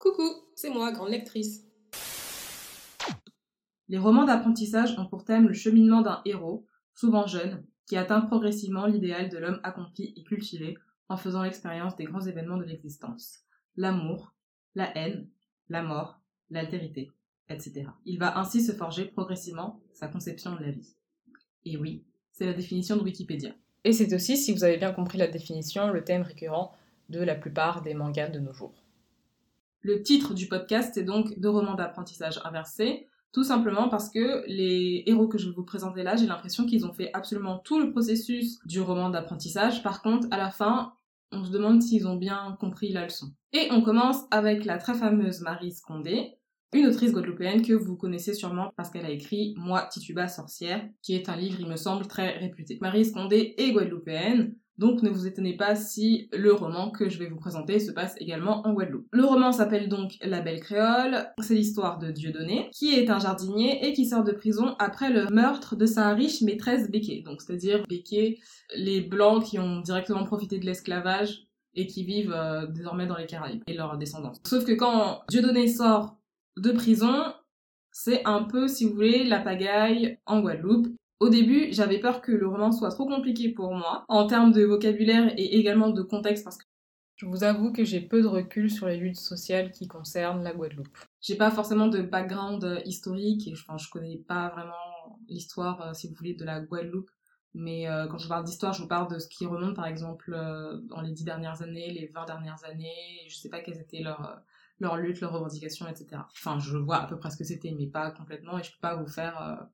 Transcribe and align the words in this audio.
Coucou, 0.00 0.32
c'est 0.54 0.70
moi, 0.70 0.92
grande 0.92 1.10
lectrice. 1.10 1.66
Les 3.90 3.98
romans 3.98 4.24
d'apprentissage 4.24 4.98
ont 4.98 5.04
pour 5.04 5.26
thème 5.26 5.46
le 5.46 5.52
cheminement 5.52 6.00
d'un 6.00 6.22
héros, 6.24 6.64
souvent 6.94 7.26
jeune, 7.26 7.66
qui 7.86 7.98
atteint 7.98 8.22
progressivement 8.22 8.86
l'idéal 8.86 9.28
de 9.28 9.36
l'homme 9.36 9.60
accompli 9.62 10.14
et 10.16 10.24
cultivé 10.24 10.78
en 11.10 11.18
faisant 11.18 11.42
l'expérience 11.42 11.96
des 11.96 12.04
grands 12.04 12.24
événements 12.24 12.56
de 12.56 12.64
l'existence. 12.64 13.40
L'amour, 13.76 14.34
la 14.74 14.96
haine, 14.96 15.28
la 15.68 15.82
mort, 15.82 16.18
l'altérité, 16.48 17.12
etc. 17.50 17.84
Il 18.06 18.18
va 18.18 18.38
ainsi 18.38 18.62
se 18.62 18.72
forger 18.72 19.04
progressivement 19.04 19.82
sa 19.92 20.08
conception 20.08 20.56
de 20.56 20.62
la 20.62 20.70
vie. 20.70 20.96
Et 21.66 21.76
oui, 21.76 22.06
c'est 22.32 22.46
la 22.46 22.54
définition 22.54 22.96
de 22.96 23.02
Wikipédia. 23.02 23.52
Et 23.84 23.92
c'est 23.92 24.14
aussi, 24.14 24.38
si 24.38 24.54
vous 24.54 24.64
avez 24.64 24.78
bien 24.78 24.92
compris 24.92 25.18
la 25.18 25.28
définition, 25.28 25.90
le 25.90 26.04
thème 26.04 26.22
récurrent 26.22 26.72
de 27.10 27.20
la 27.20 27.34
plupart 27.34 27.82
des 27.82 27.92
mangas 27.92 28.30
de 28.30 28.38
nos 28.38 28.54
jours. 28.54 28.82
Le 29.82 30.02
titre 30.02 30.34
du 30.34 30.46
podcast 30.46 30.96
est 30.98 31.04
donc 31.04 31.38
Deux 31.38 31.48
romans 31.48 31.74
d'apprentissage 31.74 32.38
inversés, 32.44 33.06
tout 33.32 33.44
simplement 33.44 33.88
parce 33.88 34.10
que 34.10 34.44
les 34.46 35.04
héros 35.06 35.28
que 35.28 35.38
je 35.38 35.48
vais 35.48 35.54
vous 35.54 35.64
présenter 35.64 36.02
là, 36.02 36.16
j'ai 36.16 36.26
l'impression 36.26 36.66
qu'ils 36.66 36.84
ont 36.84 36.92
fait 36.92 37.10
absolument 37.14 37.58
tout 37.58 37.80
le 37.80 37.90
processus 37.90 38.58
du 38.66 38.80
roman 38.80 39.08
d'apprentissage. 39.08 39.82
Par 39.82 40.02
contre, 40.02 40.26
à 40.30 40.36
la 40.36 40.50
fin, 40.50 40.92
on 41.32 41.44
se 41.44 41.50
demande 41.50 41.80
s'ils 41.80 42.06
ont 42.06 42.16
bien 42.16 42.56
compris 42.60 42.92
la 42.92 43.04
leçon. 43.04 43.32
Et 43.52 43.68
on 43.70 43.80
commence 43.82 44.18
avec 44.30 44.64
la 44.64 44.78
très 44.78 44.94
fameuse 44.94 45.40
Marie 45.40 45.72
Scondé, 45.72 46.34
une 46.72 46.86
autrice 46.86 47.12
guadeloupéenne 47.12 47.62
que 47.62 47.72
vous 47.72 47.96
connaissez 47.96 48.34
sûrement 48.34 48.72
parce 48.76 48.90
qu'elle 48.90 49.06
a 49.06 49.10
écrit 49.10 49.54
Moi, 49.56 49.88
Tituba, 49.90 50.28
sorcière, 50.28 50.86
qui 51.02 51.14
est 51.14 51.28
un 51.28 51.36
livre, 51.36 51.58
il 51.58 51.68
me 51.68 51.76
semble, 51.76 52.06
très 52.06 52.36
réputé. 52.38 52.78
Marie 52.80 53.04
Scondé 53.04 53.54
est 53.56 53.72
guadeloupéenne, 53.72 54.54
donc 54.80 55.02
ne 55.02 55.10
vous 55.10 55.26
étonnez 55.26 55.58
pas 55.58 55.76
si 55.76 56.30
le 56.32 56.54
roman 56.54 56.90
que 56.90 57.10
je 57.10 57.18
vais 57.18 57.28
vous 57.28 57.36
présenter 57.36 57.78
se 57.78 57.92
passe 57.92 58.14
également 58.16 58.66
en 58.66 58.72
Guadeloupe. 58.72 59.06
Le 59.12 59.26
roman 59.26 59.52
s'appelle 59.52 59.90
donc 59.90 60.16
La 60.22 60.40
Belle 60.40 60.60
Créole. 60.60 61.28
C'est 61.38 61.54
l'histoire 61.54 61.98
de 61.98 62.10
Dieudonné, 62.10 62.70
qui 62.72 62.94
est 62.94 63.10
un 63.10 63.18
jardinier 63.18 63.86
et 63.86 63.92
qui 63.92 64.06
sort 64.06 64.24
de 64.24 64.32
prison 64.32 64.76
après 64.78 65.10
le 65.10 65.26
meurtre 65.26 65.76
de 65.76 65.84
sa 65.84 66.14
riche 66.14 66.40
maîtresse 66.40 66.90
Béquet. 66.90 67.22
Donc 67.26 67.42
c'est-à-dire 67.42 67.84
Béquet, 67.90 68.38
les 68.74 69.02
blancs 69.02 69.44
qui 69.44 69.58
ont 69.58 69.80
directement 69.80 70.24
profité 70.24 70.58
de 70.58 70.64
l'esclavage 70.64 71.46
et 71.74 71.86
qui 71.86 72.02
vivent 72.02 72.32
euh, 72.34 72.66
désormais 72.66 73.06
dans 73.06 73.18
les 73.18 73.26
Caraïbes 73.26 73.62
et 73.66 73.74
leurs 73.74 73.98
descendants. 73.98 74.32
Sauf 74.46 74.64
que 74.64 74.72
quand 74.72 75.20
Dieudonné 75.28 75.68
sort 75.68 76.16
de 76.56 76.72
prison, 76.72 77.34
c'est 77.92 78.22
un 78.24 78.44
peu, 78.44 78.66
si 78.66 78.86
vous 78.86 78.94
voulez, 78.94 79.24
la 79.24 79.40
pagaille 79.40 80.18
en 80.24 80.40
Guadeloupe. 80.40 80.88
Au 81.20 81.28
début, 81.28 81.68
j'avais 81.70 82.00
peur 82.00 82.22
que 82.22 82.32
le 82.32 82.48
roman 82.48 82.72
soit 82.72 82.88
trop 82.88 83.06
compliqué 83.06 83.50
pour 83.50 83.74
moi, 83.74 84.06
en 84.08 84.26
termes 84.26 84.52
de 84.52 84.64
vocabulaire 84.64 85.30
et 85.36 85.58
également 85.58 85.90
de 85.90 86.00
contexte, 86.00 86.44
parce 86.44 86.56
que 86.56 86.64
je 87.16 87.26
vous 87.26 87.44
avoue 87.44 87.72
que 87.74 87.84
j'ai 87.84 88.00
peu 88.00 88.22
de 88.22 88.26
recul 88.26 88.70
sur 88.70 88.86
les 88.86 88.96
luttes 88.96 89.20
sociales 89.20 89.70
qui 89.70 89.86
concernent 89.86 90.42
la 90.42 90.54
Guadeloupe. 90.54 90.96
J'ai 91.20 91.36
pas 91.36 91.50
forcément 91.50 91.88
de 91.88 92.00
background 92.00 92.64
euh, 92.64 92.80
historique 92.86 93.46
et 93.46 93.52
enfin, 93.52 93.76
je 93.76 93.90
connais 93.90 94.16
pas 94.16 94.48
vraiment 94.48 95.18
l'histoire, 95.28 95.82
euh, 95.82 95.92
si 95.92 96.08
vous 96.08 96.14
voulez, 96.14 96.32
de 96.32 96.46
la 96.46 96.60
Guadeloupe. 96.60 97.10
Mais 97.52 97.86
euh, 97.86 98.06
quand 98.06 98.16
je 98.16 98.26
parle 98.26 98.44
d'histoire, 98.44 98.72
je 98.72 98.80
vous 98.80 98.88
parle 98.88 99.12
de 99.12 99.18
ce 99.18 99.28
qui 99.28 99.44
remonte, 99.44 99.76
par 99.76 99.86
exemple, 99.86 100.34
dans 100.84 101.02
les 101.02 101.12
dix 101.12 101.24
dernières 101.24 101.60
années, 101.60 101.90
les 101.90 102.06
vingt 102.06 102.24
dernières 102.24 102.64
années. 102.64 103.26
Je 103.28 103.36
sais 103.36 103.50
pas 103.50 103.60
quelles 103.60 103.78
étaient 103.78 104.00
leurs 104.00 104.40
leur 104.78 104.96
luttes, 104.96 105.20
leurs 105.20 105.32
revendications, 105.32 105.86
etc. 105.86 106.22
Enfin, 106.32 106.58
je 106.58 106.78
vois 106.78 107.02
à 107.02 107.06
peu 107.06 107.18
près 107.18 107.30
ce 107.30 107.36
que 107.36 107.44
c'était, 107.44 107.72
mais 107.72 107.88
pas 107.88 108.10
complètement, 108.10 108.58
et 108.58 108.62
je 108.62 108.70
peux 108.70 108.80
pas 108.80 108.94
vous 108.94 109.08
faire 109.08 109.68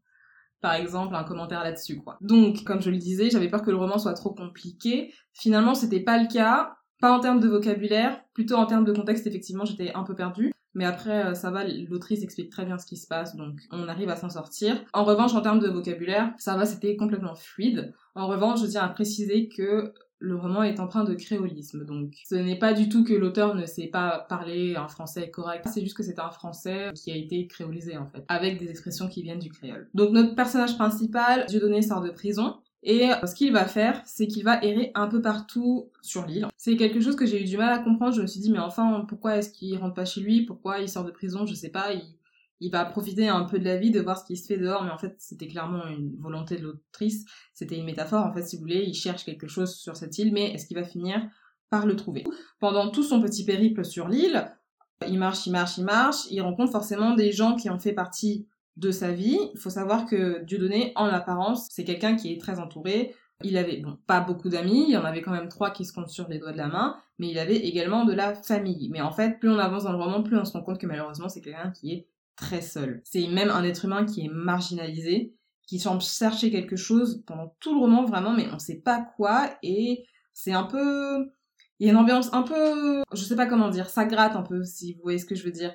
par 0.60 0.74
exemple, 0.74 1.14
un 1.14 1.24
commentaire 1.24 1.62
là-dessus, 1.62 1.98
quoi. 1.98 2.18
Donc, 2.20 2.64
comme 2.64 2.80
je 2.80 2.90
le 2.90 2.96
disais, 2.96 3.30
j'avais 3.30 3.48
peur 3.48 3.62
que 3.62 3.70
le 3.70 3.76
roman 3.76 3.98
soit 3.98 4.14
trop 4.14 4.34
compliqué. 4.34 5.12
Finalement, 5.32 5.74
c'était 5.74 6.00
pas 6.00 6.18
le 6.18 6.28
cas. 6.28 6.72
Pas 7.00 7.12
en 7.12 7.20
termes 7.20 7.40
de 7.40 7.48
vocabulaire, 7.48 8.22
plutôt 8.32 8.54
en 8.54 8.64
termes 8.64 8.86
de 8.86 8.92
contexte, 8.92 9.26
effectivement, 9.26 9.66
j'étais 9.66 9.92
un 9.92 10.02
peu 10.02 10.14
perdue. 10.14 10.52
Mais 10.76 10.84
après, 10.84 11.26
euh, 11.26 11.34
ça 11.34 11.50
va, 11.50 11.64
l'autrice 11.64 12.22
explique 12.22 12.50
très 12.50 12.66
bien 12.66 12.78
ce 12.78 12.86
qui 12.86 12.98
se 12.98 13.06
passe, 13.06 13.34
donc 13.34 13.60
on 13.70 13.88
arrive 13.88 14.10
à 14.10 14.16
s'en 14.16 14.28
sortir. 14.28 14.82
En 14.92 15.04
revanche, 15.04 15.34
en 15.34 15.40
termes 15.40 15.58
de 15.58 15.68
vocabulaire, 15.68 16.32
ça 16.38 16.54
va, 16.54 16.66
c'était 16.66 16.96
complètement 16.96 17.34
fluide. 17.34 17.94
En 18.14 18.26
revanche, 18.26 18.60
je 18.60 18.66
tiens 18.66 18.82
à 18.82 18.88
préciser 18.88 19.48
que 19.48 19.92
le 20.19 20.37
roman 20.37 20.62
est 20.62 20.81
empreint 20.81 21.04
de 21.04 21.15
créolisme. 21.15 21.84
Donc, 21.84 22.15
ce 22.25 22.34
n'est 22.34 22.59
pas 22.59 22.72
du 22.72 22.88
tout 22.88 23.04
que 23.04 23.15
l'auteur 23.15 23.54
ne 23.54 23.66
sait 23.66 23.88
pas 23.88 24.27
parler 24.28 24.77
un 24.77 24.88
français 24.88 25.31
correct, 25.31 25.66
c'est 25.72 25.82
juste 25.82 25.97
que 25.97 26.03
c'est 26.03 26.19
un 26.19 26.31
français 26.31 26.91
qui 26.94 27.10
a 27.12 27.16
été 27.16 27.47
créolisé 27.47 27.97
en 27.97 28.06
fait, 28.06 28.25
avec 28.28 28.59
des 28.59 28.71
expressions 28.71 29.09
qui 29.09 29.22
viennent 29.22 29.38
du 29.38 29.50
créole. 29.50 29.88
Donc, 29.94 30.10
notre 30.12 30.34
personnage 30.34 30.76
principal, 30.76 31.47
Dieudonné, 31.47 31.82
sort 31.82 32.00
de 32.00 32.10
prison. 32.10 32.56
Et 32.88 33.09
ce 33.26 33.34
qu'il 33.34 33.53
va 33.53 33.65
faire, 33.65 34.00
c'est 34.05 34.28
qu'il 34.28 34.44
va 34.44 34.62
errer 34.62 34.93
un 34.94 35.09
peu 35.09 35.21
partout 35.21 35.91
sur 36.03 36.25
l'île. 36.25 36.47
C'est 36.56 36.76
quelque 36.76 37.00
chose 37.00 37.16
que 37.16 37.26
j'ai 37.26 37.43
eu 37.43 37.44
du 37.44 37.56
mal 37.56 37.72
à 37.72 37.81
comprendre. 37.81 38.15
Je 38.15 38.22
me 38.22 38.28
suis 38.28 38.38
dit, 38.38 38.53
mais 38.53 38.60
enfin, 38.60 39.05
pourquoi 39.09 39.37
est-ce 39.37 39.50
qu'il 39.50 39.76
rentre 39.76 39.94
pas 39.94 40.05
chez 40.05 40.21
lui? 40.21 40.43
Pourquoi 40.43 40.78
il 40.78 40.88
sort 40.88 41.05
de 41.05 41.10
prison? 41.10 41.47
Je 41.47 41.55
sais 41.55 41.71
pas. 41.71 41.93
Il, 41.93 42.03
il 42.61 42.71
va 42.71 42.84
profiter 42.84 43.28
un 43.28 43.44
peu 43.44 43.59
de 43.59 43.65
la 43.65 43.77
vie, 43.77 43.91
de 43.91 44.00
voir 44.00 44.19
ce 44.19 44.25
qui 44.25 44.37
se 44.37 44.47
fait 44.47 44.59
dehors, 44.59 44.84
mais 44.84 44.91
en 44.91 44.99
fait, 44.99 45.15
c'était 45.19 45.49
clairement 45.49 45.87
une 45.87 46.17
volonté 46.19 46.56
de 46.56 46.62
l'autrice, 46.62 47.25
c'était 47.53 47.77
une 47.77 47.84
métaphore, 47.84 48.25
en 48.25 48.33
fait, 48.33 48.43
si 48.43 48.56
vous 48.56 48.62
voulez, 48.62 48.84
il 48.87 48.94
cherche 48.94 49.25
quelque 49.25 49.49
chose 49.49 49.75
sur 49.75 49.97
cette 49.97 50.19
île, 50.19 50.33
mais 50.33 50.53
est-ce 50.53 50.67
qu'il 50.67 50.77
va 50.77 50.84
finir 50.84 51.21
par 51.71 51.87
le 51.87 51.97
trouver? 51.97 52.25
Pendant 52.61 52.91
tout 52.91 53.03
son 53.03 53.21
petit 53.21 53.44
périple 53.44 53.84
sur 53.84 54.09
l'île, 54.09 54.50
il 55.06 55.19
marche, 55.19 55.47
il 55.47 55.53
marche, 55.53 55.78
il 55.78 55.84
marche, 55.84 56.27
il 56.31 56.41
rencontre 56.41 56.72
forcément 56.72 57.15
des 57.15 57.33
gens 57.33 57.56
qui 57.56 57.69
ont 57.69 57.78
fait 57.78 57.93
partie 57.93 58.47
de 58.77 58.91
sa 58.91 59.12
vie. 59.12 59.38
Il 59.55 59.59
faut 59.59 59.71
savoir 59.71 60.06
que 60.06 60.43
Dieudonné, 60.44 60.93
en 60.97 61.06
apparence, 61.06 61.69
c'est 61.71 61.84
quelqu'un 61.84 62.17
qui 62.17 62.33
est 62.33 62.41
très 62.41 62.59
entouré. 62.59 63.15
Il 63.43 63.59
avait, 63.59 63.78
bon, 63.78 63.99
pas 64.06 64.21
beaucoup 64.21 64.49
d'amis, 64.49 64.87
il 64.88 64.93
y 64.93 64.97
en 64.97 65.05
avait 65.05 65.21
quand 65.21 65.33
même 65.33 65.49
trois 65.49 65.71
qui 65.71 65.84
se 65.84 65.93
comptent 65.93 66.09
sur 66.09 66.28
les 66.28 66.38
doigts 66.38 66.53
de 66.53 66.56
la 66.56 66.69
main, 66.69 66.97
mais 67.19 67.28
il 67.28 67.38
avait 67.38 67.56
également 67.56 68.06
de 68.06 68.15
la 68.15 68.34
famille. 68.34 68.88
Mais 68.91 69.03
en 69.03 69.12
fait, 69.12 69.38
plus 69.38 69.50
on 69.50 69.59
avance 69.59 69.84
dans 69.84 69.93
le 69.93 69.99
roman, 69.99 70.23
plus 70.23 70.38
on 70.38 70.44
se 70.47 70.53
rend 70.53 70.62
compte 70.62 70.78
que 70.78 70.87
malheureusement, 70.87 71.28
c'est 71.28 71.43
quelqu'un 71.43 71.71
qui 71.71 71.93
est 71.93 72.09
très 72.36 72.60
seul. 72.60 73.02
C'est 73.04 73.26
même 73.26 73.50
un 73.50 73.64
être 73.64 73.84
humain 73.84 74.04
qui 74.04 74.24
est 74.24 74.30
marginalisé, 74.30 75.34
qui 75.66 75.78
semble 75.78 76.02
chercher 76.02 76.50
quelque 76.50 76.76
chose 76.76 77.22
pendant 77.26 77.56
tout 77.60 77.74
le 77.74 77.80
roman 77.80 78.04
vraiment, 78.04 78.32
mais 78.32 78.47
on 78.52 78.58
sait 78.58 78.80
pas 78.80 79.06
quoi, 79.16 79.50
et 79.62 80.04
c'est 80.32 80.52
un 80.52 80.64
peu... 80.64 81.30
Il 81.78 81.86
y 81.86 81.91
a 81.91 81.92
une 81.92 81.98
ambiance 81.98 82.32
un 82.32 82.42
peu... 82.42 83.02
Je 83.12 83.22
sais 83.22 83.36
pas 83.36 83.46
comment 83.46 83.69
dire, 83.69 83.91
ça 83.91 84.06
gratte 84.06 84.36
un 84.36 84.42
peu, 84.42 84.64
si 84.64 84.94
vous 84.94 85.02
voyez 85.02 85.19
ce 85.19 85.26
que 85.26 85.34
je 85.34 85.44
veux 85.44 85.50
dire 85.50 85.75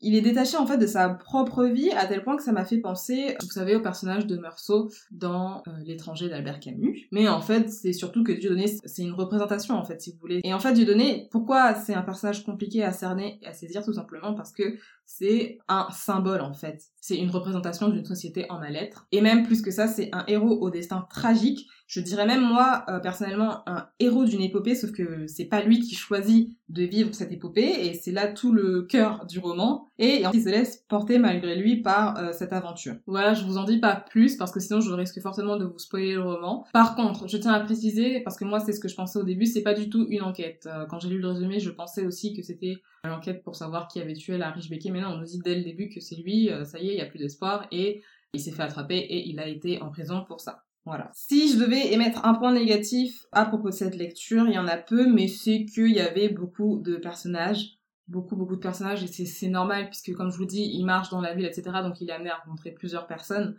il 0.00 0.14
est 0.14 0.20
détaché 0.20 0.56
en 0.56 0.66
fait 0.66 0.78
de 0.78 0.86
sa 0.86 1.08
propre 1.08 1.64
vie 1.64 1.90
à 1.90 2.06
tel 2.06 2.22
point 2.22 2.36
que 2.36 2.42
ça 2.42 2.52
m'a 2.52 2.64
fait 2.64 2.78
penser, 2.78 3.34
vous 3.40 3.50
savez, 3.50 3.74
au 3.74 3.80
personnage 3.80 4.26
de 4.26 4.36
Meursault 4.36 4.90
dans 5.10 5.62
euh, 5.66 5.70
L'étranger 5.84 6.28
d'Albert 6.28 6.60
Camus. 6.60 7.08
Mais 7.12 7.28
en 7.28 7.40
fait, 7.40 7.70
c'est 7.70 7.92
surtout 7.92 8.22
que 8.22 8.32
Dieudonné, 8.32 8.66
c'est 8.84 9.02
une 9.02 9.12
représentation 9.12 9.74
en 9.74 9.84
fait, 9.84 10.00
si 10.00 10.12
vous 10.12 10.18
voulez. 10.18 10.40
Et 10.44 10.52
en 10.52 10.58
fait, 10.58 10.72
Dieudonné, 10.72 11.28
pourquoi 11.30 11.74
c'est 11.74 11.94
un 11.94 12.02
personnage 12.02 12.44
compliqué 12.44 12.84
à 12.84 12.92
cerner 12.92 13.38
et 13.42 13.46
à 13.46 13.52
saisir 13.52 13.84
tout 13.84 13.94
simplement 13.94 14.34
parce 14.34 14.52
que 14.52 14.76
c'est 15.06 15.58
un 15.68 15.86
symbole 15.92 16.40
en 16.40 16.52
fait. 16.52 16.82
C'est 17.00 17.16
une 17.16 17.30
représentation 17.30 17.88
d'une 17.88 18.04
société 18.04 18.44
en 18.50 18.58
mal-être. 18.58 19.06
Et 19.12 19.20
même 19.20 19.46
plus 19.46 19.62
que 19.62 19.70
ça, 19.70 19.86
c'est 19.86 20.10
un 20.12 20.24
héros 20.26 20.58
au 20.60 20.70
destin 20.70 21.06
tragique. 21.08 21.68
Je 21.86 22.00
dirais 22.00 22.26
même 22.26 22.44
moi, 22.44 22.84
euh, 22.88 22.98
personnellement, 22.98 23.62
un 23.68 23.86
héros 24.00 24.24
d'une 24.24 24.42
épopée, 24.42 24.74
sauf 24.74 24.90
que 24.90 25.28
c'est 25.28 25.44
pas 25.44 25.62
lui 25.62 25.78
qui 25.78 25.94
choisit 25.94 26.50
de 26.68 26.82
vivre 26.82 27.14
cette 27.14 27.30
épopée, 27.30 27.86
et 27.86 27.94
c'est 27.94 28.10
là 28.10 28.26
tout 28.26 28.50
le 28.50 28.82
cœur 28.82 29.24
du 29.26 29.38
roman, 29.38 29.86
et 30.00 30.24
il 30.34 30.42
se 30.42 30.48
laisse 30.48 30.84
porter 30.88 31.18
malgré 31.18 31.54
lui 31.54 31.82
par 31.82 32.18
euh, 32.18 32.32
cette 32.32 32.52
aventure. 32.52 32.96
Voilà, 33.06 33.34
je 33.34 33.44
vous 33.44 33.56
en 33.56 33.62
dis 33.62 33.78
pas 33.78 33.94
plus, 33.94 34.36
parce 34.36 34.50
que 34.50 34.58
sinon 34.58 34.80
je 34.80 34.92
risque 34.92 35.20
fortement 35.20 35.56
de 35.56 35.64
vous 35.64 35.78
spoiler 35.78 36.14
le 36.14 36.22
roman. 36.22 36.66
Par 36.72 36.96
contre, 36.96 37.28
je 37.28 37.36
tiens 37.36 37.52
à 37.52 37.60
préciser, 37.60 38.20
parce 38.24 38.36
que 38.36 38.44
moi 38.44 38.58
c'est 38.58 38.72
ce 38.72 38.80
que 38.80 38.88
je 38.88 38.96
pensais 38.96 39.20
au 39.20 39.24
début, 39.24 39.46
c'est 39.46 39.62
pas 39.62 39.74
du 39.74 39.88
tout 39.88 40.08
une 40.10 40.22
enquête. 40.22 40.66
Euh, 40.66 40.86
quand 40.86 40.98
j'ai 40.98 41.08
lu 41.08 41.20
le 41.20 41.28
résumé, 41.28 41.60
je 41.60 41.70
pensais 41.70 42.04
aussi 42.04 42.34
que 42.34 42.42
c'était 42.42 42.78
l'enquête 43.04 43.44
pour 43.44 43.54
savoir 43.54 43.86
qui 43.86 44.00
avait 44.00 44.14
tué 44.14 44.36
la 44.38 44.50
riche 44.50 44.68
mais 44.96 45.02
non, 45.02 45.10
on 45.10 45.18
nous 45.18 45.26
dit 45.26 45.40
dès 45.44 45.54
le 45.54 45.62
début 45.62 45.88
que 45.88 46.00
c'est 46.00 46.16
lui, 46.16 46.50
euh, 46.50 46.64
ça 46.64 46.78
y 46.78 46.88
est, 46.88 46.94
il 46.94 46.98
y 46.98 47.02
a 47.02 47.06
plus 47.06 47.18
d'espoir, 47.18 47.66
et 47.70 48.02
il 48.32 48.40
s'est 48.40 48.50
fait 48.50 48.62
attraper 48.62 48.96
et 48.96 49.28
il 49.28 49.38
a 49.38 49.46
été 49.46 49.80
en 49.82 49.90
prison 49.90 50.24
pour 50.26 50.40
ça. 50.40 50.64
Voilà. 50.84 51.10
Si 51.12 51.52
je 51.52 51.58
devais 51.58 51.92
émettre 51.92 52.24
un 52.24 52.34
point 52.34 52.52
négatif 52.52 53.24
à 53.32 53.44
propos 53.44 53.70
de 53.70 53.74
cette 53.74 53.96
lecture, 53.96 54.46
il 54.46 54.54
y 54.54 54.58
en 54.58 54.68
a 54.68 54.76
peu, 54.76 55.12
mais 55.12 55.28
c'est 55.28 55.64
qu'il 55.64 55.92
y 55.92 56.00
avait 56.00 56.28
beaucoup 56.28 56.80
de 56.80 56.96
personnages, 56.96 57.78
beaucoup 58.08 58.36
beaucoup 58.36 58.56
de 58.56 58.60
personnages, 58.60 59.02
et 59.02 59.06
c'est 59.06 59.48
normal 59.48 59.86
puisque 59.86 60.14
comme 60.14 60.30
je 60.30 60.36
vous 60.38 60.46
dis, 60.46 60.70
il 60.72 60.84
marche 60.84 61.10
dans 61.10 61.20
la 61.20 61.34
ville, 61.34 61.44
etc. 61.44 61.62
Donc 61.82 62.00
il 62.00 62.08
est 62.08 62.12
amené 62.12 62.30
à 62.30 62.36
rencontrer 62.36 62.70
plusieurs 62.70 63.06
personnes. 63.06 63.56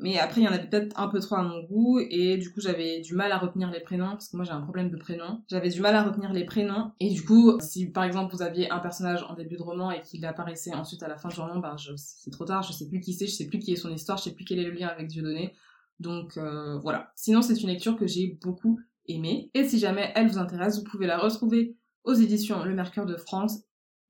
Mais 0.00 0.18
après, 0.18 0.40
il 0.40 0.44
y 0.44 0.48
en 0.48 0.52
avait 0.52 0.68
peut-être 0.68 0.98
un 0.98 1.08
peu 1.08 1.20
trop 1.20 1.36
à 1.36 1.42
mon 1.42 1.62
goût, 1.62 1.98
et 1.98 2.36
du 2.36 2.52
coup, 2.52 2.60
j'avais 2.60 3.00
du 3.00 3.14
mal 3.14 3.32
à 3.32 3.38
retenir 3.38 3.70
les 3.70 3.80
prénoms, 3.80 4.10
parce 4.10 4.28
que 4.28 4.36
moi 4.36 4.44
j'ai 4.44 4.52
un 4.52 4.60
problème 4.60 4.90
de 4.90 4.96
prénom. 4.96 5.42
J'avais 5.48 5.70
du 5.70 5.80
mal 5.80 5.94
à 5.94 6.02
retenir 6.02 6.32
les 6.32 6.44
prénoms, 6.44 6.92
et 7.00 7.10
du 7.10 7.24
coup, 7.24 7.58
si 7.60 7.86
par 7.90 8.04
exemple 8.04 8.34
vous 8.34 8.42
aviez 8.42 8.70
un 8.70 8.78
personnage 8.78 9.24
en 9.28 9.34
début 9.34 9.56
de 9.56 9.62
roman 9.62 9.90
et 9.90 10.02
qu'il 10.02 10.24
apparaissait 10.26 10.74
ensuite 10.74 11.02
à 11.02 11.08
la 11.08 11.16
fin 11.16 11.28
du 11.28 11.40
roman, 11.40 11.58
ben 11.58 11.76
c'est 11.96 12.30
trop 12.30 12.44
tard, 12.44 12.62
je 12.62 12.72
sais 12.72 12.88
plus 12.88 13.00
qui 13.00 13.12
c'est, 13.12 13.26
je 13.26 13.34
sais 13.34 13.46
plus 13.46 13.58
qui 13.58 13.72
est 13.72 13.76
son 13.76 13.90
histoire, 13.90 14.18
je 14.18 14.24
sais 14.24 14.34
plus 14.34 14.44
quel 14.44 14.58
est 14.58 14.64
le 14.64 14.72
lien 14.72 14.88
avec 14.88 15.06
Dieudonné. 15.06 15.54
Donc 15.98 16.36
euh, 16.36 16.78
voilà. 16.78 17.12
Sinon, 17.16 17.42
c'est 17.42 17.60
une 17.60 17.68
lecture 17.68 17.96
que 17.96 18.06
j'ai 18.06 18.38
beaucoup 18.42 18.78
aimée, 19.08 19.50
et 19.54 19.64
si 19.64 19.78
jamais 19.78 20.12
elle 20.14 20.28
vous 20.28 20.38
intéresse, 20.38 20.78
vous 20.78 20.84
pouvez 20.84 21.06
la 21.06 21.18
retrouver 21.18 21.76
aux 22.04 22.14
éditions 22.14 22.64
Le 22.64 22.74
Mercure 22.74 23.06
de 23.06 23.16
France. 23.16 23.60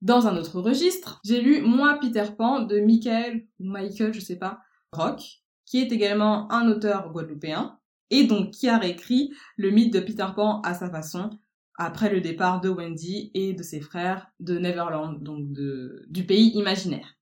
Dans 0.02 0.26
un 0.26 0.36
autre 0.36 0.60
registre, 0.60 1.20
j'ai 1.24 1.40
lu 1.40 1.62
Moi 1.62 1.98
Peter 2.00 2.24
Pan 2.36 2.60
de 2.60 2.80
Michael 2.80 3.46
ou 3.60 3.64
Michael, 3.64 4.12
je 4.12 4.20
sais 4.20 4.36
pas, 4.36 4.60
Rock, 4.92 5.42
qui 5.66 5.82
est 5.82 5.92
également 5.92 6.50
un 6.50 6.68
auteur 6.68 7.12
guadeloupéen, 7.12 7.78
et 8.10 8.24
donc 8.24 8.52
qui 8.52 8.68
a 8.68 8.78
réécrit 8.78 9.34
le 9.56 9.70
mythe 9.70 9.92
de 9.92 10.00
Peter 10.00 10.26
Pan 10.34 10.62
à 10.62 10.72
sa 10.72 10.88
façon. 10.88 11.30
après 11.78 12.10
le 12.10 12.20
départ 12.20 12.60
de 12.60 12.68
Wendy 12.68 13.30
et 13.34 13.52
de 13.52 13.62
ses 13.62 13.80
frères 13.80 14.28
de 14.40 14.58
Neverland, 14.58 15.22
donc 15.22 15.52
du 15.52 16.24
pays 16.26 16.50
imaginaire. 16.54 17.14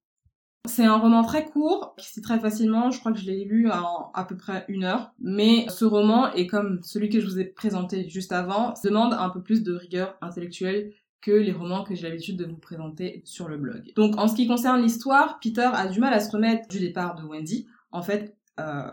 C'est 0.67 0.85
un 0.87 0.97
roman 0.97 1.25
très 1.25 1.45
court, 1.45 1.95
qui 1.99 2.11
se 2.11 2.21
très 2.21 2.41
facilement, 2.41 2.91
je 2.91 2.99
crois 2.99 3.13
que 3.13 3.19
je 3.19 3.27
l'ai 3.27 3.45
lu 3.45 3.71
en 3.71 4.11
à 4.15 4.25
peu 4.25 4.37
près 4.37 4.65
une 4.69 4.85
heure, 4.85 5.13
mais 5.21 5.67
ce 5.69 5.85
roman, 5.85 6.33
et 6.33 6.47
comme 6.47 6.81
celui 6.83 7.11
que 7.11 7.21
je 7.21 7.27
vous 7.27 7.39
ai 7.39 7.45
présenté 7.45 8.09
juste 8.09 8.33
avant, 8.33 8.73
demande 8.83 9.13
un 9.13 9.29
peu 9.29 9.43
plus 9.43 9.63
de 9.63 9.75
rigueur 9.75 10.17
intellectuelle 10.23 10.93
que 11.21 11.33
les 11.33 11.53
romans 11.53 11.85
que 11.85 11.95
j'ai 11.95 12.09
l'habitude 12.09 12.39
de 12.39 12.47
vous 12.47 12.57
présenter 12.57 13.23
sur 13.25 13.49
le 13.49 13.59
blog. 13.59 13.93
Donc 13.97 14.19
en 14.19 14.29
ce 14.29 14.37
qui 14.37 14.47
concerne 14.47 14.81
l'histoire, 14.81 15.39
Peter 15.43 15.69
a 15.73 15.87
du 15.89 16.01
mal 16.01 16.15
à 16.15 16.21
se 16.21 16.31
remettre 16.31 16.69
du 16.69 16.81
départ 16.81 17.15
de 17.15 17.25
Wendy. 17.25 17.67
En 17.95 18.03
fait, 18.03 18.37
euh, 18.59 18.91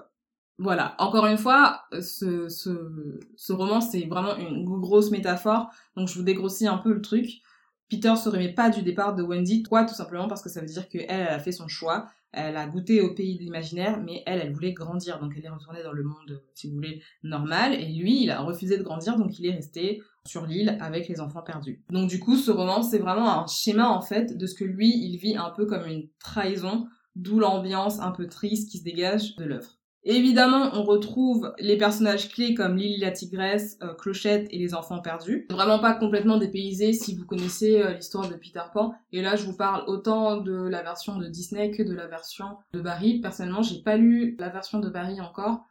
voilà, 0.60 0.96
encore 1.00 1.26
une 1.26 1.40
fois, 1.40 1.82
ce, 2.00 2.48
ce, 2.50 3.52
roman, 3.52 3.82
c'est 3.82 4.06
vraiment 4.06 4.36
une 4.38 4.64
grosse 4.80 5.10
métaphore, 5.10 5.72
donc 5.98 6.08
je 6.08 6.14
vous 6.14 6.24
dégrossis 6.24 6.68
un 6.68 6.78
peu 6.78 6.94
le 6.94 7.02
truc. 7.02 7.42
Peter 7.90 8.16
se 8.16 8.30
remet 8.30 8.54
pas 8.54 8.70
du 8.70 8.84
départ 8.84 9.16
de 9.16 9.24
Wendy, 9.24 9.64
quoi, 9.64 9.86
tout 9.86 9.96
simplement 9.96 10.28
parce 10.28 10.44
que 10.44 10.50
ça 10.50 10.62
veut 10.62 10.68
dire 10.68 10.88
qu'elle, 10.88 11.08
elle 11.10 11.28
a 11.28 11.40
fait 11.40 11.52
son 11.52 11.68
choix, 11.68 12.06
elle 12.32 12.56
a 12.56 12.68
goûté 12.68 13.02
au 13.02 13.16
pays 13.16 13.38
de 13.38 13.42
l'imaginaire, 13.42 14.00
mais 14.00 14.22
elle, 14.28 14.40
elle 14.40 14.54
voulait 14.54 14.72
grandir, 14.72 15.20
donc 15.20 15.34
elle 15.36 15.46
est 15.46 15.50
retournée 15.50 15.82
dans 15.82 15.94
le 15.94 16.04
monde, 16.04 16.44
si 16.54 16.70
vous 16.70 16.76
voulez, 16.76 17.02
normal, 17.24 17.74
et 17.74 17.92
lui, 17.92 18.22
il 18.24 18.30
a 18.30 18.42
refusé 18.42 18.78
de 18.78 18.84
grandir, 18.84 19.18
donc 19.18 19.40
il 19.40 19.48
est 19.48 19.56
resté 19.56 20.04
sur 20.28 20.46
l'île 20.46 20.78
avec 20.80 21.08
les 21.08 21.20
enfants 21.20 21.42
perdus. 21.42 21.84
Donc 21.90 22.08
du 22.08 22.20
coup, 22.20 22.38
ce 22.38 22.52
roman, 22.52 22.84
c'est 22.84 23.00
vraiment 23.00 23.42
un 23.42 23.48
schéma, 23.48 23.90
en 23.90 24.02
fait, 24.02 24.38
de 24.38 24.46
ce 24.46 24.54
que 24.54 24.64
lui, 24.64 24.90
il 24.90 25.18
vit 25.18 25.36
un 25.36 25.50
peu 25.50 25.66
comme 25.66 25.88
une 25.88 26.08
trahison, 26.20 26.88
d'où 27.16 27.40
l'ambiance 27.40 28.00
un 28.00 28.12
peu 28.12 28.28
triste 28.28 28.70
qui 28.70 28.80
se 28.80 28.84
dégage 28.84 29.36
de 29.36 29.46
l'œuvre. 29.46 29.78
Évidemment, 30.04 30.72
on 30.74 30.84
retrouve 30.84 31.54
les 31.60 31.78
personnages 31.78 32.30
clés 32.30 32.56
comme 32.56 32.76
Lily 32.76 32.98
la 32.98 33.12
tigresse, 33.12 33.78
euh, 33.84 33.94
Clochette 33.94 34.48
et 34.50 34.58
les 34.58 34.74
enfants 34.74 35.00
perdus. 35.00 35.46
Vraiment 35.52 35.78
pas 35.78 35.94
complètement 35.94 36.38
dépaysé 36.38 36.92
si 36.92 37.16
vous 37.16 37.26
connaissez 37.26 37.80
euh, 37.80 37.94
l'histoire 37.94 38.28
de 38.28 38.34
Peter 38.34 38.64
Pan. 38.74 38.96
Et 39.12 39.22
là, 39.22 39.36
je 39.36 39.46
vous 39.46 39.56
parle 39.56 39.84
autant 39.86 40.38
de 40.38 40.54
la 40.54 40.82
version 40.82 41.18
de 41.18 41.28
Disney 41.28 41.70
que 41.70 41.84
de 41.84 41.94
la 41.94 42.08
version 42.08 42.58
de 42.74 42.82
Barry. 42.82 43.20
Personnellement, 43.22 43.62
j'ai 43.62 43.84
pas 43.84 43.96
lu 43.96 44.36
la 44.40 44.50
version 44.50 44.80
de 44.80 44.90
Barry 44.90 45.22
encore. 45.22 45.66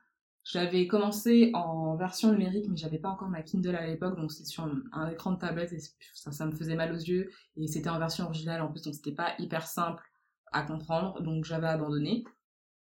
J'avais 0.45 0.87
commencé 0.87 1.51
en 1.53 1.97
version 1.97 2.31
numérique, 2.31 2.67
mais 2.69 2.77
j'avais 2.77 2.99
pas 2.99 3.11
encore 3.11 3.29
ma 3.29 3.43
Kindle 3.43 3.75
à 3.75 3.87
l'époque, 3.87 4.17
donc 4.17 4.33
c'était 4.33 4.49
sur 4.49 4.69
un 4.93 5.09
écran 5.09 5.33
de 5.33 5.39
tablette 5.39 5.73
et 5.73 5.79
ça, 6.15 6.47
me 6.47 6.53
faisait 6.53 6.77
mal 6.77 6.93
aux 6.93 6.99
yeux. 6.99 7.31
Et 7.57 7.67
c'était 7.67 7.91
en 7.91 7.99
version 7.99 8.25
originale 8.25 8.63
en 8.63 8.69
plus, 8.69 8.83
donc 8.83 8.95
c'était 8.95 9.13
pas 9.13 9.35
hyper 9.39 9.67
simple 9.67 10.03
à 10.53 10.63
comprendre, 10.63 11.23
donc 11.23 11.45
j'avais 11.45 11.69
abandonné. 11.69 12.25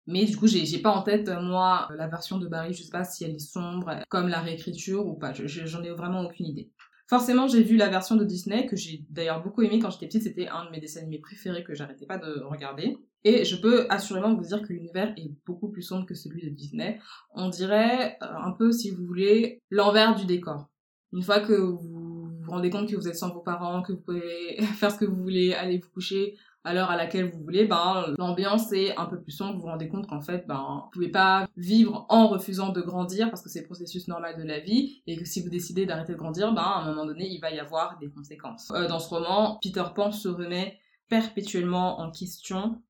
Mais 0.07 0.25
du 0.25 0.35
coup, 0.35 0.47
j'ai 0.47 0.79
pas 0.79 0.91
en 0.91 1.03
tête, 1.03 1.29
euh, 1.29 1.41
moi, 1.41 1.87
la 1.95 2.07
version 2.07 2.37
de 2.37 2.47
Barry, 2.47 2.73
je 2.73 2.83
sais 2.83 2.89
pas 2.89 3.03
si 3.03 3.23
elle 3.23 3.35
est 3.35 3.39
sombre, 3.39 3.99
comme 4.09 4.27
la 4.27 4.39
réécriture 4.39 5.05
ou 5.05 5.13
pas, 5.13 5.31
j'en 5.33 5.83
ai 5.83 5.91
vraiment 5.91 6.21
aucune 6.21 6.47
idée. 6.47 6.71
Forcément, 7.07 7.47
j'ai 7.47 7.61
vu 7.61 7.75
la 7.75 7.89
version 7.89 8.15
de 8.15 8.23
Disney, 8.23 8.65
que 8.67 8.75
j'ai 8.75 9.05
d'ailleurs 9.09 9.43
beaucoup 9.43 9.61
aimé 9.61 9.79
quand 9.79 9.89
j'étais 9.91 10.07
petite, 10.07 10.23
c'était 10.23 10.47
un 10.47 10.65
de 10.65 10.69
mes 10.69 10.79
dessins 10.79 11.01
animés 11.01 11.19
préférés 11.19 11.63
que 11.63 11.75
j'arrêtais 11.75 12.05
pas 12.05 12.17
de 12.17 12.41
regarder. 12.41 12.97
Et 13.23 13.43
je 13.43 13.57
peux 13.57 13.85
assurément 13.89 14.33
vous 14.33 14.45
dire 14.45 14.61
que 14.61 14.73
l'univers 14.73 15.13
est 15.17 15.29
beaucoup 15.45 15.69
plus 15.69 15.81
sombre 15.81 16.05
que 16.05 16.15
celui 16.15 16.41
de 16.41 16.49
Disney. 16.49 16.99
On 17.35 17.49
dirait 17.49 18.17
euh, 18.21 18.25
un 18.25 18.51
peu, 18.51 18.71
si 18.71 18.91
vous 18.91 19.05
voulez, 19.05 19.59
l'envers 19.69 20.15
du 20.15 20.25
décor. 20.25 20.69
Une 21.11 21.21
fois 21.21 21.41
que 21.41 21.53
vous 21.53 22.31
vous 22.41 22.51
rendez 22.51 22.69
compte 22.69 22.89
que 22.89 22.95
vous 22.95 23.07
êtes 23.07 23.17
sans 23.17 23.33
vos 23.33 23.41
parents, 23.41 23.81
que 23.81 23.91
vous 23.91 24.01
pouvez 24.01 24.61
faire 24.77 24.91
ce 24.91 24.97
que 24.97 25.05
vous 25.05 25.21
voulez, 25.21 25.53
aller 25.53 25.79
vous 25.79 25.89
coucher, 25.89 26.35
à 26.63 26.73
l'heure 26.73 26.91
à 26.91 26.95
laquelle 26.95 27.31
vous 27.31 27.41
voulez, 27.41 27.65
ben 27.65 28.13
l'ambiance 28.17 28.71
est 28.71 28.95
un 28.97 29.05
peu 29.05 29.19
plus 29.19 29.31
sombre, 29.31 29.55
vous 29.55 29.61
vous 29.61 29.67
rendez 29.67 29.89
compte 29.89 30.07
qu'en 30.07 30.21
fait, 30.21 30.45
ben 30.47 30.83
vous 30.83 30.89
pouvez 30.91 31.09
pas 31.09 31.47
vivre 31.57 32.05
en 32.09 32.27
refusant 32.27 32.69
de 32.69 32.81
grandir 32.81 33.29
parce 33.29 33.41
que 33.41 33.49
c'est 33.49 33.61
le 33.61 33.65
processus 33.65 34.07
normal 34.07 34.37
de 34.37 34.43
la 34.43 34.59
vie 34.59 35.01
et 35.07 35.17
que 35.17 35.25
si 35.25 35.41
vous 35.41 35.49
décidez 35.49 35.85
d'arrêter 35.85 36.13
de 36.13 36.17
grandir, 36.17 36.53
ben 36.53 36.61
à 36.61 36.81
un 36.81 36.89
moment 36.89 37.05
donné, 37.05 37.27
il 37.27 37.39
va 37.39 37.51
y 37.51 37.59
avoir 37.59 37.97
des 37.99 38.09
conséquences. 38.09 38.71
Euh, 38.71 38.87
dans 38.87 38.99
ce 38.99 39.09
roman, 39.09 39.59
Peter 39.61 39.83
Pan 39.95 40.11
se 40.11 40.27
remet 40.27 40.77
perpétuellement 41.07 41.99
en 41.99 42.11
question, 42.11 42.81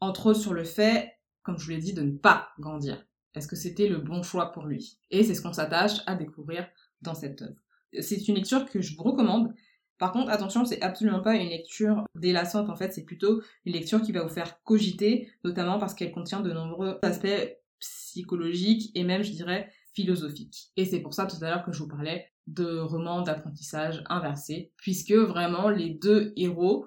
entre 0.00 0.26
autres 0.26 0.40
sur 0.40 0.52
le 0.52 0.64
fait, 0.64 1.12
comme 1.42 1.58
je 1.58 1.64
vous 1.64 1.70
l'ai 1.70 1.78
dit, 1.78 1.94
de 1.94 2.02
ne 2.02 2.16
pas 2.16 2.48
grandir. 2.58 3.02
Est-ce 3.34 3.48
que 3.48 3.56
c'était 3.56 3.88
le 3.88 3.98
bon 3.98 4.22
choix 4.22 4.52
pour 4.52 4.66
lui? 4.66 4.98
Et 5.10 5.24
c'est 5.24 5.34
ce 5.34 5.42
qu'on 5.42 5.52
s'attache 5.52 6.00
à 6.06 6.14
découvrir 6.14 6.68
dans 7.02 7.14
cette 7.14 7.42
œuvre. 7.42 7.56
C'est 8.00 8.28
une 8.28 8.34
lecture 8.34 8.66
que 8.66 8.80
je 8.80 8.96
vous 8.96 9.02
recommande 9.02 9.54
par 9.98 10.12
contre, 10.12 10.30
attention, 10.30 10.64
c'est 10.64 10.82
absolument 10.82 11.20
pas 11.20 11.36
une 11.36 11.48
lecture 11.48 12.04
délassante, 12.14 12.68
en 12.68 12.76
fait, 12.76 12.92
c'est 12.92 13.04
plutôt 13.04 13.42
une 13.64 13.72
lecture 13.72 14.02
qui 14.02 14.12
va 14.12 14.22
vous 14.22 14.32
faire 14.32 14.62
cogiter, 14.62 15.30
notamment 15.44 15.78
parce 15.78 15.94
qu'elle 15.94 16.12
contient 16.12 16.40
de 16.40 16.52
nombreux 16.52 16.98
aspects 17.02 17.56
psychologiques 17.78 18.90
et 18.94 19.04
même, 19.04 19.22
je 19.22 19.32
dirais, 19.32 19.70
philosophiques. 19.94 20.70
Et 20.76 20.84
c'est 20.84 21.00
pour 21.00 21.14
ça 21.14 21.26
tout 21.26 21.42
à 21.42 21.48
l'heure 21.48 21.64
que 21.64 21.72
je 21.72 21.78
vous 21.78 21.88
parlais 21.88 22.26
de 22.46 22.78
romans 22.78 23.22
d'apprentissage 23.22 24.04
inversé, 24.08 24.72
puisque 24.76 25.12
vraiment 25.12 25.70
les 25.70 25.90
deux 25.90 26.32
héros 26.36 26.86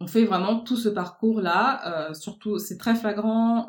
ont 0.00 0.06
fait 0.06 0.24
vraiment 0.24 0.60
tout 0.60 0.76
ce 0.76 0.88
parcours-là, 0.88 2.08
euh, 2.10 2.14
surtout 2.14 2.58
c'est 2.58 2.76
très 2.76 2.96
flagrant 2.96 3.68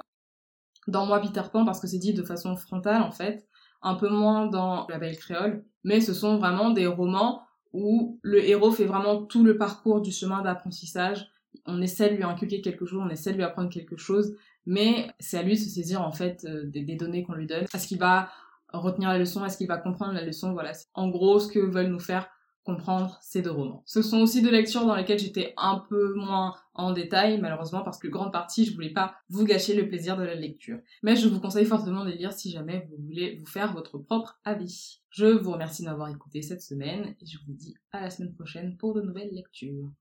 dans 0.88 1.06
Moi 1.06 1.22
Peter 1.22 1.44
Pan 1.52 1.64
parce 1.64 1.80
que 1.80 1.88
c'est 1.88 2.00
dit 2.00 2.14
de 2.14 2.24
façon 2.24 2.56
frontale 2.58 3.04
en 3.04 3.12
fait, 3.12 3.48
un 3.82 3.96
peu 3.96 4.10
moins 4.10 4.48
dans 4.48 4.88
La 4.90 4.98
Belle 4.98 5.18
Créole, 5.18 5.64
mais 5.84 6.02
ce 6.02 6.14
sont 6.14 6.38
vraiment 6.38 6.72
des 6.72 6.88
romans 6.88 7.44
où 7.74 8.20
le 8.22 8.44
héros 8.48 8.72
fait 8.72 8.86
vraiment 8.86 9.24
tout 9.24 9.44
le 9.44 9.58
parcours 9.58 10.02
du 10.02 10.12
chemin 10.12 10.42
d'apprentissage. 10.42 11.28
On 11.66 11.82
essaie 11.82 12.10
de 12.10 12.16
lui 12.16 12.24
inculquer 12.24 12.62
quelque 12.62 12.86
chose, 12.86 13.02
on 13.04 13.10
essaie 13.10 13.32
de 13.32 13.38
lui 13.38 13.44
apprendre 13.44 13.70
quelque 13.70 13.98
chose, 13.98 14.36
mais 14.66 15.08
c'est 15.20 15.38
à 15.38 15.44
lui 15.44 15.54
de 15.54 15.60
se 15.60 15.70
saisir 15.70 16.02
en 16.02 16.12
fait 16.12 16.46
euh, 16.46 16.66
des, 16.66 16.84
des, 16.84 16.96
données 16.96 17.24
qu'on 17.24 17.34
lui 17.34 17.48
donne. 17.48 17.66
Est-ce 17.74 17.88
qu'il 17.88 18.00
va 18.00 18.30
retenir 18.72 19.10
la 19.10 19.20
leçon? 19.20 19.44
Est-ce 19.46 19.58
qu'il 19.58 19.68
va 19.68 19.78
comprendre 19.78 20.14
la 20.14 20.24
leçon? 20.24 20.54
Voilà, 20.54 20.72
en 20.94 21.10
gros 21.10 21.40
ce 21.40 21.52
que 21.52 21.60
veulent 21.60 21.92
nous 21.92 22.00
faire 22.00 22.30
comprendre 22.64 23.20
ces 23.22 23.42
deux 23.42 23.52
romans. 23.52 23.84
Ce 23.86 24.02
sont 24.02 24.20
aussi 24.22 24.42
deux 24.42 24.52
lectures 24.52 24.86
dans 24.86 24.96
lesquelles 24.96 25.20
j'étais 25.20 25.54
un 25.58 25.84
peu 25.90 26.14
moins 26.16 26.56
en 26.74 26.92
détail, 26.92 27.40
malheureusement, 27.40 27.84
parce 27.84 28.00
que 28.00 28.08
grande 28.08 28.32
partie, 28.32 28.66
je 28.66 28.74
voulais 28.74 28.94
pas 28.94 29.16
vous 29.30 29.46
gâcher 29.46 29.76
le 29.76 29.88
plaisir 29.88 30.18
de 30.18 30.24
la 30.24 30.36
lecture. 30.36 30.80
Mais 31.04 31.16
je 31.16 31.28
vous 31.28 31.40
conseille 31.40 31.66
fortement 31.66 32.06
de 32.06 32.12
lire 32.12 32.34
si 32.34 32.52
jamais 32.52 32.88
vous 32.90 33.04
voulez 33.04 33.36
vous 33.36 33.46
faire 33.46 33.74
votre 33.74 33.98
propre 33.98 34.40
avis. 34.44 35.02
Je 35.10 35.26
vous 35.26 35.52
remercie 35.52 35.84
d'avoir 35.84 36.10
écouté 36.10 36.42
cette 36.42 36.62
semaine 36.62 37.16
et 37.22 37.26
je 37.26 37.38
vous 37.46 37.54
dis 37.54 37.76
à 37.92 38.02
la 38.02 38.10
semaine 38.10 38.34
prochaine 38.34 38.78
pour 38.78 38.94
de 38.94 39.02
nouvelles 39.02 39.32
lectures. 39.32 39.92